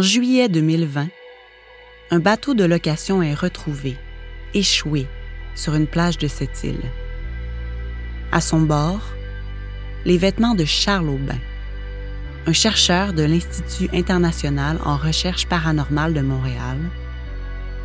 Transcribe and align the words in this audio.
En 0.00 0.02
juillet 0.02 0.48
2020, 0.48 1.08
un 2.10 2.18
bateau 2.20 2.54
de 2.54 2.64
location 2.64 3.22
est 3.22 3.34
retrouvé, 3.34 3.98
échoué, 4.54 5.06
sur 5.54 5.74
une 5.74 5.86
plage 5.86 6.16
de 6.16 6.26
cette 6.26 6.64
île. 6.64 6.80
À 8.32 8.40
son 8.40 8.60
bord, 8.62 9.02
les 10.06 10.16
vêtements 10.16 10.54
de 10.54 10.64
Charles 10.64 11.10
Aubin, 11.10 11.38
un 12.46 12.52
chercheur 12.54 13.12
de 13.12 13.24
l'Institut 13.24 13.94
international 13.94 14.78
en 14.86 14.96
recherche 14.96 15.46
paranormale 15.46 16.14
de 16.14 16.22
Montréal, 16.22 16.78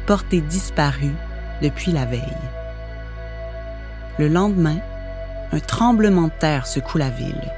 porté 0.07 0.39
disparu 0.39 1.11
depuis 1.61 1.91
la 1.91 2.05
veille. 2.05 2.21
Le 4.19 4.29
lendemain, 4.29 4.79
un 5.51 5.59
tremblement 5.59 6.27
de 6.27 6.39
terre 6.39 6.65
secoue 6.65 6.97
la 6.97 7.09
ville. 7.09 7.51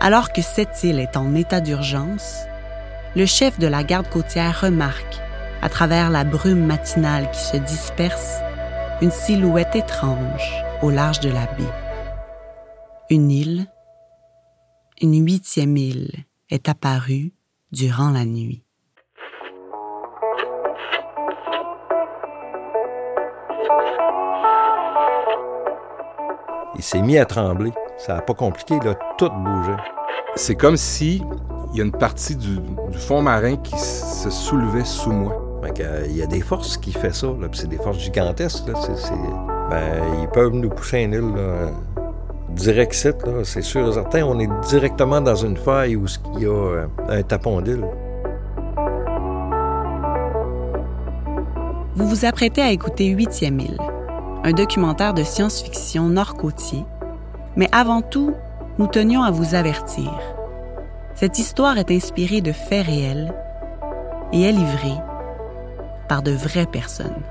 Alors 0.00 0.34
que 0.34 0.42
cette 0.42 0.84
île 0.84 0.98
est 0.98 1.16
en 1.16 1.34
état 1.34 1.62
d'urgence, 1.62 2.44
le 3.16 3.26
chef 3.26 3.58
de 3.58 3.66
la 3.66 3.84
garde 3.84 4.08
côtière 4.08 4.60
remarque, 4.60 5.20
à 5.62 5.68
travers 5.68 6.10
la 6.10 6.24
brume 6.24 6.66
matinale 6.66 7.30
qui 7.30 7.40
se 7.40 7.56
disperse, 7.56 8.40
une 9.00 9.12
silhouette 9.12 9.76
étrange 9.76 10.64
au 10.82 10.90
large 10.90 11.20
de 11.20 11.30
la 11.30 11.46
baie. 11.46 11.72
Une 13.10 13.30
île, 13.30 13.66
une 15.00 15.24
huitième 15.24 15.76
île, 15.76 16.10
est 16.50 16.68
apparue 16.68 17.32
durant 17.70 18.10
la 18.10 18.24
nuit. 18.24 18.64
Il 26.76 26.82
s'est 26.82 27.02
mis 27.02 27.18
à 27.18 27.24
trembler. 27.24 27.70
Ça 27.96 28.14
n'a 28.14 28.22
pas 28.22 28.34
compliqué, 28.34 28.78
là, 28.84 28.94
tout 29.16 29.30
bougeait. 29.30 29.76
C'est 30.34 30.56
comme 30.56 30.76
si 30.76 31.22
il 31.74 31.78
y 31.78 31.80
a 31.80 31.84
une 31.84 31.92
partie 31.92 32.36
du, 32.36 32.56
fond 32.92 33.20
marin 33.20 33.56
qui 33.56 33.76
se 33.76 34.30
soulevait 34.30 34.84
sous 34.84 35.10
moi. 35.10 35.40
Euh, 35.80 36.06
il 36.08 36.16
y 36.16 36.22
a 36.22 36.26
des 36.26 36.40
forces 36.40 36.76
qui 36.76 36.92
font 36.92 37.12
ça, 37.12 37.26
là, 37.26 37.48
c'est 37.52 37.68
des 37.68 37.78
forces 37.78 37.98
gigantesques. 37.98 38.68
Là, 38.68 38.74
Ben, 39.70 40.02
ils 40.22 40.28
peuvent 40.28 40.52
nous 40.52 40.68
pousser 40.68 40.98
une 40.98 41.14
île 41.14 41.34
là, 41.34 41.70
direct 42.50 42.92
site, 42.92 43.26
là, 43.26 43.42
c'est 43.42 43.62
sûr 43.62 43.88
et 43.88 43.92
certain. 43.92 44.22
On 44.22 44.38
est 44.38 44.48
directement 44.68 45.20
dans 45.20 45.34
une 45.34 45.56
faille 45.56 45.96
où 45.96 46.06
il 46.36 46.42
y 46.42 46.46
a 46.46 46.50
euh, 46.50 46.86
un 47.08 47.22
tapon 47.22 47.60
d'île. 47.60 47.84
Vous 51.96 52.06
vous 52.06 52.24
apprêtez 52.24 52.62
à 52.62 52.70
écouter 52.70 53.08
Huitième 53.08 53.58
île, 53.58 53.78
un 54.44 54.52
documentaire 54.52 55.12
de 55.12 55.24
science-fiction 55.24 56.04
nord-côtier. 56.04 56.84
Mais 57.56 57.68
avant 57.72 58.02
tout, 58.02 58.32
nous 58.78 58.86
tenions 58.86 59.22
à 59.22 59.32
vous 59.32 59.56
avertir. 59.56 60.33
Cette 61.24 61.38
histoire 61.38 61.78
est 61.78 61.90
inspirée 61.90 62.42
de 62.42 62.52
faits 62.52 62.84
réels 62.84 63.32
et 64.34 64.42
est 64.42 64.52
livrée 64.52 65.00
par 66.06 66.22
de 66.22 66.32
vraies 66.32 66.66
personnes. 66.66 67.22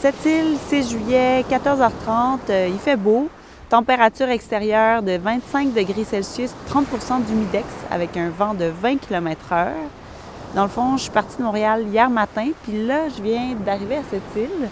Cette 0.00 0.24
île, 0.24 0.56
6 0.68 0.92
juillet, 0.92 1.44
14h30, 1.50 2.38
euh, 2.48 2.68
il 2.72 2.78
fait 2.78 2.96
beau. 2.96 3.28
Température 3.68 4.30
extérieure 4.30 5.02
de 5.02 5.18
25 5.18 5.74
degrés 5.74 6.04
Celsius, 6.04 6.52
30% 6.70 7.22
d'humidex 7.22 7.66
avec 7.90 8.16
un 8.16 8.30
vent 8.30 8.54
de 8.54 8.64
20 8.64 8.96
km/h. 8.96 9.72
Dans 10.54 10.62
le 10.62 10.70
fond, 10.70 10.96
je 10.96 11.02
suis 11.02 11.10
partie 11.10 11.36
de 11.36 11.42
Montréal 11.42 11.84
hier 11.86 12.08
matin, 12.08 12.48
puis 12.62 12.86
là, 12.86 13.10
je 13.14 13.22
viens 13.22 13.54
d'arriver 13.54 13.96
à 13.96 14.02
cette 14.10 14.22
île. 14.36 14.70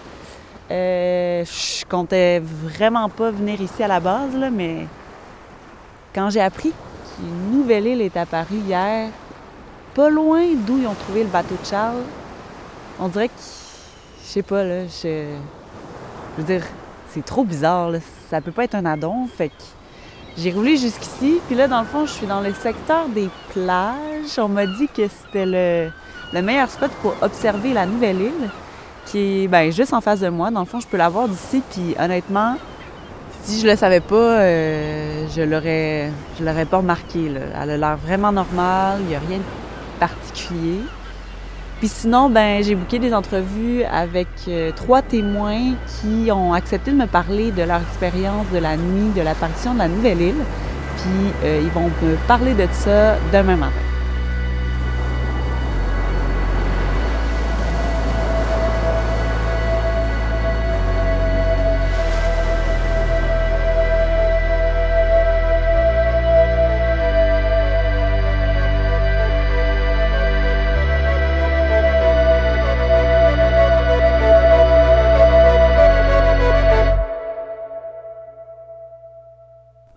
Euh, 0.71 1.45
je 1.45 1.85
comptais 1.85 2.39
vraiment 2.39 3.07
pas 3.07 3.29
venir 3.29 3.61
ici 3.61 3.83
à 3.83 3.87
la 3.87 3.99
base, 3.99 4.31
mais 4.51 4.87
quand 6.15 6.31
j'ai 6.31 6.41
appris 6.41 6.73
qu'une 7.15 7.55
nouvelle 7.55 7.85
île 7.85 8.01
est 8.01 8.17
apparue 8.17 8.63
hier, 8.67 9.09
pas 9.93 10.09
loin 10.09 10.41
d'où 10.55 10.79
ils 10.79 10.87
ont 10.87 10.95
trouvé 10.95 11.21
le 11.21 11.29
bateau 11.29 11.53
de 11.53 11.67
Charles, 11.67 12.01
on 12.99 13.09
dirait 13.09 13.27
que 13.27 13.58
je 14.29 14.33
sais 14.35 14.43
pas, 14.43 14.63
là, 14.63 14.83
je... 14.85 15.25
veux 16.37 16.43
dire, 16.43 16.61
c'est 17.09 17.25
trop 17.25 17.43
bizarre, 17.43 17.89
là. 17.89 17.97
Ça 18.29 18.41
peut 18.41 18.51
pas 18.51 18.65
être 18.65 18.75
un 18.75 18.85
addon, 18.85 19.25
fait 19.25 19.49
que 19.49 19.63
j'ai 20.37 20.51
roulé 20.51 20.77
jusqu'ici, 20.77 21.39
puis 21.47 21.55
là, 21.55 21.67
dans 21.67 21.79
le 21.79 21.87
fond, 21.87 22.05
je 22.05 22.11
suis 22.11 22.27
dans 22.27 22.39
le 22.39 22.53
secteur 22.53 23.09
des 23.09 23.27
plages. 23.53 24.37
On 24.37 24.47
m'a 24.47 24.67
dit 24.67 24.87
que 24.87 25.07
c'était 25.07 25.47
le, 25.47 25.89
le 26.31 26.41
meilleur 26.43 26.69
spot 26.69 26.91
pour 27.01 27.15
observer 27.21 27.73
la 27.73 27.87
nouvelle 27.87 28.21
île, 28.21 28.49
qui 29.07 29.45
est 29.45 29.47
ben, 29.47 29.71
juste 29.71 29.93
en 29.93 30.01
face 30.01 30.19
de 30.19 30.29
moi. 30.29 30.51
Dans 30.51 30.59
le 30.59 30.67
fond, 30.67 30.79
je 30.79 30.85
peux 30.85 30.97
la 30.97 31.09
voir 31.09 31.27
d'ici, 31.27 31.63
puis 31.71 31.95
honnêtement, 31.99 32.55
si 33.41 33.59
je 33.59 33.67
le 33.67 33.75
savais 33.75 33.99
pas, 33.99 34.15
euh, 34.15 35.25
je 35.35 35.41
l'aurais 35.41 36.11
je 36.37 36.45
l'aurais 36.45 36.65
pas 36.65 36.77
remarqué. 36.77 37.29
Là. 37.29 37.39
Elle 37.63 37.71
a 37.71 37.77
l'air 37.77 37.97
vraiment 37.97 38.31
normale, 38.31 38.99
il 38.99 39.07
n'y 39.07 39.15
a 39.15 39.19
rien 39.27 39.39
de 39.39 39.99
particulier. 39.99 40.81
Puis 41.79 41.87
sinon, 41.87 42.29
ben 42.29 42.61
j'ai 42.61 42.75
booké 42.75 42.99
des 42.99 43.13
entrevues 43.13 43.83
avec 43.85 44.27
euh, 44.49 44.71
trois 44.75 45.01
témoins 45.01 45.75
qui 45.87 46.29
ont 46.29 46.53
accepté 46.53 46.91
de 46.91 46.97
me 46.97 47.07
parler 47.07 47.51
de 47.51 47.63
leur 47.63 47.81
expérience 47.81 48.45
de 48.53 48.57
la 48.57 48.75
nuit 48.75 49.11
de 49.15 49.21
l'apparition 49.21 49.73
de 49.73 49.79
la 49.79 49.87
nouvelle 49.87 50.21
île. 50.21 50.43
Puis 50.97 51.31
euh, 51.45 51.61
ils 51.63 51.69
vont 51.69 51.89
me 52.01 52.15
parler 52.27 52.53
de 52.53 52.67
ça 52.73 53.15
demain 53.31 53.55
matin. 53.55 53.88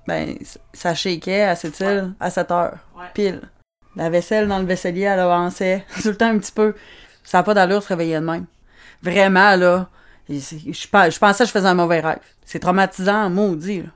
Ben, 0.07 0.37
ça 0.73 0.95
shakeait 0.95 1.43
à 1.43 1.57
cette 1.57 1.79
île 1.81 2.13
à 2.21 2.31
7 2.31 2.51
heures, 2.51 2.79
pile. 3.15 3.41
La 3.95 4.11
vaisselle 4.11 4.49
dans 4.49 4.59
le 4.59 4.65
vaisselier, 4.65 5.03
elle 5.03 5.21
avançait 5.21 5.85
tout 6.03 6.09
le 6.09 6.17
temps 6.17 6.31
un 6.31 6.39
petit 6.39 6.53
peu. 6.53 6.75
Ça 7.25 7.39
n'a 7.39 7.45
pas 7.45 7.55
d'allure 7.55 7.79
de 7.79 7.85
se 7.85 7.89
réveiller 7.89 8.17
de 8.17 8.25
même. 8.25 8.47
Vraiment, 9.03 9.55
là, 9.57 9.89
je, 10.29 10.35
je 10.39 10.89
pensais 11.19 11.45
que 11.45 11.49
je 11.49 11.53
faisais 11.53 11.69
un 11.69 11.75
mauvais 11.75 12.01
rêve. 12.01 12.21
C'est 12.45 12.59
traumatisant, 12.59 13.31
maudit, 13.31 13.83
là. 13.83 13.89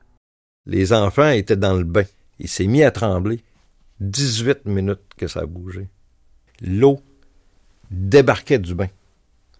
Les 0.66 0.92
enfants 0.92 1.30
étaient 1.30 1.56
dans 1.56 1.74
le 1.74 1.84
bain. 1.84 2.04
Il 2.38 2.48
s'est 2.48 2.66
mis 2.66 2.82
à 2.82 2.90
trembler. 2.90 3.42
18 4.00 4.66
minutes 4.66 5.14
que 5.16 5.28
ça 5.28 5.40
a 5.40 5.46
bougé. 5.46 5.88
L'eau 6.60 7.00
débarquait 7.90 8.58
du 8.58 8.74
bain. 8.74 8.88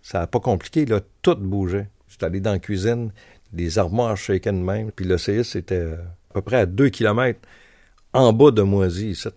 Ça 0.03 0.21
n'a 0.21 0.27
pas 0.27 0.41
compliqué, 0.41 0.85
là, 0.85 1.01
tout 1.23 1.37
bougeait. 1.37 1.89
J'étais 2.09 2.27
allé 2.27 2.41
dans 2.41 2.53
la 2.53 2.59
cuisine, 2.59 3.13
les 3.57 3.79
armoires 3.79 4.17
shakaient 4.17 4.53
de 4.53 4.59
même, 4.59 4.93
puis 4.93 5.07
le 5.07 5.17
CS 5.17 5.57
était 5.57 5.75
euh, 5.75 5.97
peu 6.37 6.43
près 6.43 6.57
à 6.57 6.67
2 6.67 6.91
km 6.91 7.41
en 8.13 8.33
bas 8.33 8.51
de 8.51 8.63
Moisy, 8.63 9.11
ici. 9.11 9.29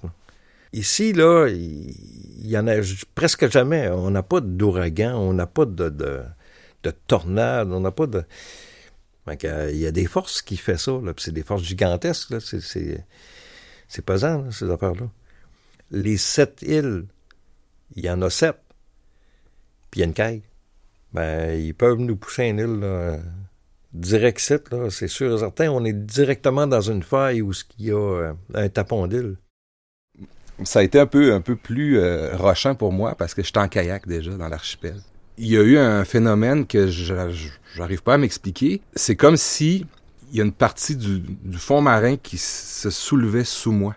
Ici, 0.74 1.14
là, 1.14 1.48
il 1.48 2.46
y, 2.46 2.58
en 2.58 2.68
a 2.68 2.76
presque 3.16 3.50
jamais. 3.50 3.90
On 3.90 4.12
n'a 4.12 4.22
pas 4.22 4.42
d'ouragan, 4.42 5.16
on 5.16 5.34
n'a 5.34 5.48
pas 5.48 5.66
de, 5.66 5.90
de, 5.90 6.92
tornade, 7.08 7.72
on 7.72 7.80
n'a 7.80 7.92
pas 7.92 8.06
de... 8.06 8.24
il 9.28 9.78
y 9.78 9.88
a 9.88 9.92
des 9.92 10.06
forces 10.06 10.42
qui 10.42 10.58
font 10.58 10.78
ça, 10.78 10.92
là, 10.92 11.14
c'est 11.18 11.32
des 11.32 11.44
forces 11.44 11.64
gigantesques, 11.64 12.32
là, 12.32 12.40
c'est, 12.40 12.62
c'est, 12.62 14.02
pesant, 14.06 14.52
ces 14.52 14.70
affaires-là. 14.70 15.10
Les 15.92 16.18
sept 16.18 16.62
îles, 16.62 17.06
il 17.96 18.06
y 18.06 18.10
en 18.10 18.22
a 18.22 18.30
sept, 18.30 18.60
puis 19.90 20.00
il 20.00 20.02
y 20.02 20.04
a 20.04 20.08
une 20.08 20.14
caille. 20.14 20.44
Ben, 21.14 21.60
ils 21.60 21.74
peuvent 21.74 21.98
nous 21.98 22.16
pousser 22.16 22.44
une 22.44 22.60
île, 22.60 22.84
direct 23.94 24.50
là, 24.72 24.90
c'est 24.90 25.08
sûr 25.08 25.36
et 25.36 25.40
certain. 25.40 25.70
On 25.70 25.84
est 25.86 25.94
directement 25.94 26.68
dans 26.68 26.82
une 26.82 27.04
faille 27.04 27.42
où 27.42 27.52
il 27.80 27.88
y 27.88 27.92
a 27.92 27.96
euh, 27.96 28.34
un 28.54 28.70
tapon 28.70 29.08
d'île. 29.08 29.36
Ça 30.64 30.80
a 30.80 30.84
été 30.84 31.00
un 31.00 31.06
peu, 31.06 31.34
un 31.34 31.42
peu 31.42 31.56
plus 31.56 31.98
euh, 31.98 32.36
rochant 32.36 32.76
pour 32.76 32.92
moi 32.92 33.16
parce 33.16 33.34
que 33.34 33.44
j'étais 33.44 33.60
en 33.60 33.68
kayak 33.68 34.08
déjà 34.08 34.32
dans 34.32 34.50
l'archipel. 34.50 34.96
Il 35.38 35.48
y 35.48 35.58
a 35.58 35.62
eu 35.62 35.78
un 35.78 36.04
phénomène 36.04 36.68
que 36.68 36.88
j'arrive 36.88 38.04
pas 38.04 38.16
à 38.16 38.18
m'expliquer. 38.18 38.82
C'est 38.94 39.16
comme 39.16 39.38
si 39.38 39.86
il 40.32 40.38
y 40.38 40.42
a 40.42 40.44
une 40.44 40.52
partie 40.52 40.98
du, 40.98 41.24
fond 41.58 41.82
marin 41.82 42.18
qui 42.18 42.38
se 42.38 42.90
soulevait 42.90 43.46
sous 43.46 43.72
moi. 43.72 43.96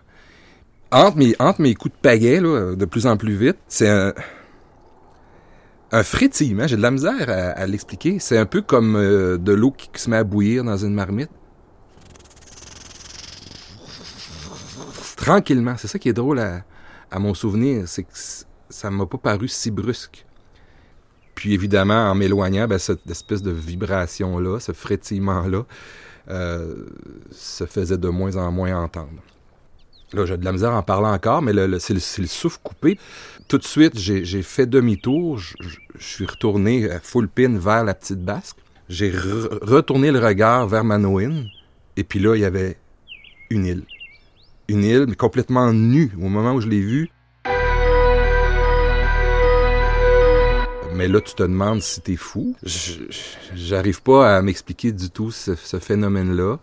Entre 0.89 1.17
mes, 1.17 1.35
entre 1.39 1.61
mes 1.61 1.75
coups 1.75 1.93
de 1.93 1.99
pagaie, 1.99 2.39
de 2.39 2.85
plus 2.85 3.07
en 3.07 3.17
plus 3.17 3.35
vite, 3.35 3.57
c'est 3.67 3.89
un, 3.89 4.13
un 5.93 6.03
frétillement, 6.03 6.67
j'ai 6.67 6.75
de 6.75 6.81
la 6.81 6.91
misère 6.91 7.29
à, 7.29 7.65
l'expliquer. 7.67 8.17
C'est 8.19 8.37
un 8.37 8.47
peu 8.47 8.61
comme 8.61 8.95
euh, 8.95 9.37
de 9.37 9.53
l'eau 9.53 9.71
qui, 9.71 9.89
se 9.93 10.09
met 10.09 10.17
à 10.17 10.23
bouillir 10.23 10.63
dans 10.63 10.77
une 10.77 10.93
marmite. 10.93 11.29
tranquillement. 15.15 15.75
C'est 15.77 15.87
ça 15.87 15.99
qui 15.99 16.09
est 16.09 16.13
drôle 16.13 16.39
à, 16.39 16.63
mon 17.19 17.33
souvenir, 17.33 17.87
c'est 17.87 18.03
que 18.03 18.09
ça 18.69 18.89
m'a 18.89 19.05
pas 19.05 19.17
paru 19.19 19.47
si 19.47 19.71
brusque. 19.71 20.25
Puis 21.35 21.53
évidemment, 21.53 22.09
en 22.09 22.15
m'éloignant, 22.15 22.67
ben, 22.67 22.79
cette 22.79 23.09
espèce 23.09 23.41
de 23.41 23.51
vibration-là, 23.51 24.59
ce 24.59 24.71
frétillement-là, 24.73 25.63
euh, 26.29 26.87
se 27.31 27.65
faisait 27.65 27.97
de 27.97 28.09
moins 28.09 28.35
en 28.35 28.51
moins 28.51 28.75
entendre. 28.83 29.21
Là, 30.13 30.25
j'ai 30.25 30.37
de 30.37 30.45
la 30.45 30.51
misère 30.51 30.71
à 30.71 30.77
en 30.77 30.83
parler 30.83 31.07
encore, 31.07 31.41
mais 31.41 31.53
le, 31.53 31.79
c'est, 31.79 31.93
le, 31.93 32.27
souffle 32.27 32.59
coupé. 32.63 32.99
Tout 33.47 33.57
de 33.57 33.63
suite, 33.63 33.97
j'ai, 33.97 34.41
fait 34.43 34.67
demi-tour. 34.67 35.37
Je, 35.37 35.55
suis 35.99 36.25
retourné 36.25 36.87
full 37.01 37.27
pin 37.27 37.57
vers 37.57 37.83
la 37.83 37.93
petite 37.93 38.23
basque. 38.23 38.57
J'ai 38.89 39.11
retourné 39.11 40.11
le 40.11 40.19
regard 40.19 40.67
vers 40.67 40.83
Manoïne. 40.83 41.47
Et 41.97 42.03
puis 42.03 42.19
là, 42.19 42.35
il 42.35 42.41
y 42.41 42.45
avait 42.45 42.77
une 43.49 43.65
île. 43.65 43.83
Une 44.67 44.83
île, 44.83 45.05
mais 45.07 45.15
complètement 45.15 45.71
nue. 45.73 46.11
Au 46.17 46.29
moment 46.29 46.53
où 46.53 46.61
je 46.61 46.67
l'ai 46.67 46.81
vue, 46.81 47.09
Mais 50.95 51.07
là, 51.07 51.19
tu 51.21 51.33
te 51.33 51.41
demandes 51.41 51.81
si 51.81 52.01
t'es 52.01 52.15
fou. 52.15 52.55
J'arrive 53.55 54.03
pas 54.03 54.37
à 54.37 54.41
m'expliquer 54.43 54.91
du 54.91 55.09
tout 55.09 55.31
ce, 55.31 55.55
phénomène-là. 55.55 56.59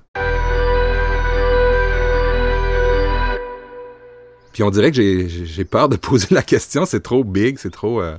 Puis 4.52 4.62
on 4.62 4.70
dirait 4.70 4.90
que 4.90 5.28
j'ai 5.28 5.64
peur 5.64 5.88
de 5.88 5.96
poser 5.96 6.28
la 6.30 6.42
question. 6.42 6.84
C'est 6.86 7.00
trop 7.02 7.24
big, 7.24 7.58
c'est 7.58 7.70
trop... 7.70 8.00
Euh, 8.00 8.16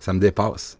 ça 0.00 0.12
me 0.12 0.20
dépasse. 0.20 0.78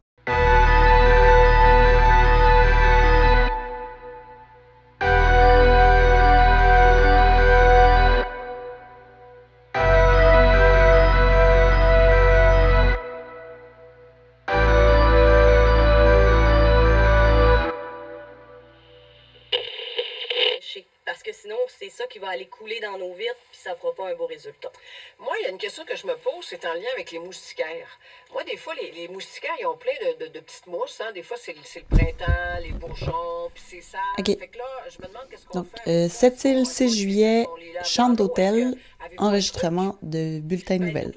Va 22.26 22.32
aller 22.32 22.46
couler 22.46 22.80
dans 22.80 22.98
nos 22.98 23.12
vitres, 23.14 23.36
puis 23.50 23.60
ça 23.60 23.74
fera 23.74 23.94
pas 23.94 24.10
un 24.10 24.14
beau 24.14 24.26
résultat. 24.26 24.70
Moi, 25.18 25.34
il 25.40 25.44
y 25.44 25.46
a 25.46 25.50
une 25.50 25.58
question 25.58 25.84
que 25.84 25.96
je 25.96 26.06
me 26.06 26.16
pose, 26.16 26.44
c'est 26.44 26.64
en 26.66 26.74
lien 26.74 26.88
avec 26.94 27.10
les 27.10 27.18
moustiquaires. 27.18 27.98
Moi, 28.32 28.44
des 28.44 28.56
fois, 28.56 28.74
les, 28.74 29.08
moustiquaires, 29.08 29.54
ils 29.60 29.66
ont 29.66 29.76
plein 29.76 29.92
de, 30.18 30.40
petites 30.40 30.66
mousses. 30.66 31.00
Hein. 31.00 31.12
Des 31.12 31.22
fois, 31.22 31.36
c'est 31.36 31.54
le 31.54 31.96
printemps, 31.96 32.60
les 32.60 32.72
bourgeons, 32.72 33.50
puis 33.54 33.62
c'est 33.66 33.80
ça. 33.80 33.98
OK. 34.18 34.26
Fait 34.26 34.48
que 34.48 34.58
là, 34.58 34.64
je 34.90 35.02
me 35.02 35.08
demande 35.08 35.28
qu'est-ce 35.30 35.46
qu'on 35.46 35.60
Donc, 35.60 35.68
fait. 35.84 36.06
Euh, 36.06 36.08
7 36.08 36.44
île, 36.44 36.66
6 36.66 36.98
juillet, 36.98 37.46
chambre 37.84 38.16
d'hôtel, 38.16 38.74
enregistrement 39.18 39.96
de 40.02 40.40
bulletin 40.40 40.78
ben, 40.78 40.86
nouvelles. 40.86 41.14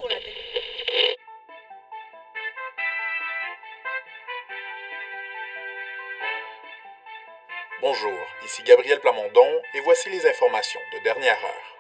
Ici 8.50 8.64
Gabriel 8.64 9.00
Plamondon 9.00 9.62
et 9.76 9.80
voici 9.82 10.10
les 10.10 10.26
informations 10.26 10.80
de 10.94 11.04
dernière 11.04 11.38
heure. 11.46 11.76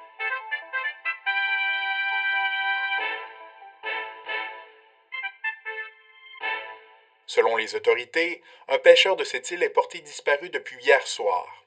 Selon 7.25 7.55
les 7.55 7.73
autorités, 7.73 8.43
un 8.67 8.77
pêcheur 8.77 9.15
de 9.15 9.23
cette 9.23 9.49
île 9.49 9.63
est 9.63 9.69
porté 9.69 10.01
disparu 10.01 10.49
depuis 10.49 10.77
hier 10.83 11.05
soir. 11.07 11.65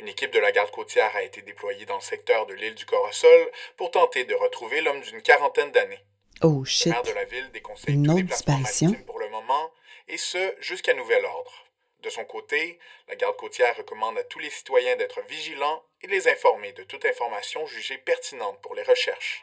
Une 0.00 0.08
équipe 0.08 0.32
de 0.32 0.40
la 0.40 0.50
garde 0.50 0.72
côtière 0.72 1.14
a 1.14 1.22
été 1.22 1.42
déployée 1.42 1.86
dans 1.86 1.96
le 1.96 2.00
secteur 2.00 2.46
de 2.46 2.54
l'île 2.54 2.74
du 2.74 2.86
Corosol 2.86 3.50
pour 3.76 3.92
tenter 3.92 4.24
de 4.24 4.34
retrouver 4.34 4.80
l'homme 4.80 5.00
d'une 5.00 5.22
quarantaine 5.22 5.70
d'années. 5.70 6.04
Oh 6.42 6.64
shit. 6.64 6.86
Le 6.86 6.92
maire 6.92 7.02
de 7.02 7.12
la 7.12 7.24
ville 7.24 7.50
déconseille 7.52 7.94
Une 7.94 8.10
autre 8.10 8.22
disparition 8.22 8.94
pour 9.06 9.20
le 9.20 9.28
moment, 9.28 9.70
et 10.08 10.16
ce 10.16 10.54
jusqu'à 10.60 10.94
nouvel 10.94 11.24
ordre. 11.24 11.69
De 12.02 12.08
son 12.08 12.24
côté, 12.24 12.78
la 13.08 13.16
garde 13.16 13.36
côtière 13.36 13.76
recommande 13.76 14.16
à 14.16 14.24
tous 14.24 14.38
les 14.38 14.48
citoyens 14.50 14.96
d'être 14.96 15.20
vigilants 15.28 15.84
et 16.02 16.06
les 16.06 16.28
informer 16.28 16.72
de 16.72 16.82
toute 16.82 17.04
information 17.04 17.66
jugée 17.66 17.98
pertinente 17.98 18.58
pour 18.62 18.74
les 18.74 18.82
recherches. 18.82 19.42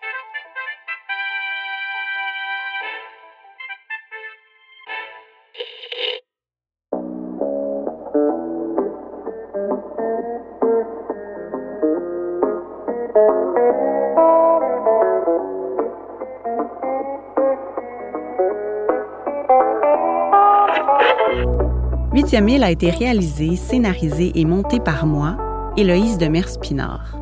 Huitième 22.28 22.50
île 22.50 22.64
a 22.66 22.72
été 22.72 22.90
réalisé, 22.90 23.56
scénarisé 23.56 24.34
et 24.36 24.44
monté 24.44 24.82
par 24.82 25.06
moi, 25.06 25.38
Héloïse 25.78 26.18
de 26.18 26.28
Merspinard, 26.28 27.18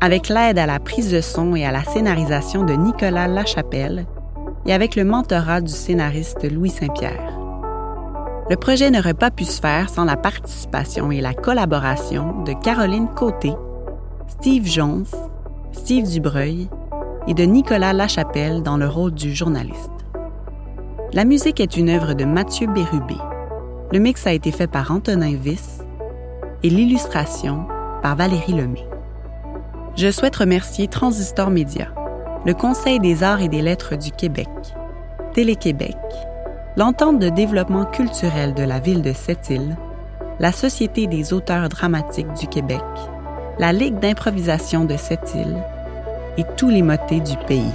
avec 0.00 0.30
l'aide 0.30 0.58
à 0.58 0.64
la 0.64 0.78
prise 0.78 1.12
de 1.12 1.20
son 1.20 1.54
et 1.54 1.66
à 1.66 1.70
la 1.70 1.84
scénarisation 1.84 2.64
de 2.64 2.72
Nicolas 2.72 3.28
Lachapelle 3.28 4.06
et 4.64 4.72
avec 4.72 4.96
le 4.96 5.04
mentorat 5.04 5.60
du 5.60 5.70
scénariste 5.70 6.50
Louis 6.50 6.70
Saint-Pierre. 6.70 7.38
Le 8.48 8.56
projet 8.56 8.90
n'aurait 8.90 9.12
pas 9.12 9.30
pu 9.30 9.44
se 9.44 9.60
faire 9.60 9.90
sans 9.90 10.06
la 10.06 10.16
participation 10.16 11.10
et 11.10 11.20
la 11.20 11.34
collaboration 11.34 12.42
de 12.44 12.54
Caroline 12.54 13.08
Côté, 13.14 13.52
Steve 14.28 14.64
Jonf, 14.64 15.14
Steve 15.72 16.08
Dubreuil 16.08 16.70
et 17.26 17.34
de 17.34 17.42
Nicolas 17.42 17.92
Lachapelle 17.92 18.62
dans 18.62 18.78
le 18.78 18.88
rôle 18.88 19.12
du 19.12 19.34
journaliste. 19.34 20.06
La 21.12 21.26
musique 21.26 21.60
est 21.60 21.76
une 21.76 21.90
œuvre 21.90 22.14
de 22.14 22.24
Mathieu 22.24 22.66
Bérubé. 22.66 23.16
Le 23.90 24.00
mix 24.00 24.26
a 24.26 24.32
été 24.32 24.52
fait 24.52 24.66
par 24.66 24.90
Antonin 24.90 25.34
Viss 25.34 25.78
et 26.62 26.68
l'illustration 26.68 27.66
par 28.02 28.16
Valérie 28.16 28.52
Lemay. 28.52 28.86
Je 29.96 30.10
souhaite 30.10 30.36
remercier 30.36 30.88
Transistor 30.88 31.48
Média, 31.48 31.88
le 32.44 32.52
Conseil 32.52 33.00
des 33.00 33.22
arts 33.22 33.40
et 33.40 33.48
des 33.48 33.62
lettres 33.62 33.96
du 33.96 34.12
Québec, 34.12 34.48
Télé-Québec, 35.32 35.96
l'Entente 36.76 37.18
de 37.18 37.30
développement 37.30 37.86
culturel 37.86 38.52
de 38.52 38.62
la 38.62 38.78
ville 38.78 39.00
de 39.00 39.14
Sept-Îles, 39.14 39.78
la 40.38 40.52
Société 40.52 41.06
des 41.06 41.32
auteurs 41.32 41.70
dramatiques 41.70 42.32
du 42.34 42.46
Québec, 42.46 42.84
la 43.58 43.72
Ligue 43.72 43.98
d'improvisation 44.00 44.84
de 44.84 44.98
Sept-Îles 44.98 45.56
et 46.36 46.44
tous 46.58 46.68
les 46.68 46.82
motés 46.82 47.20
du 47.20 47.36
pays. 47.46 47.72